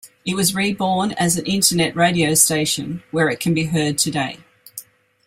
[0.25, 4.39] It was reborn as an Internet radio station where it can be heard today.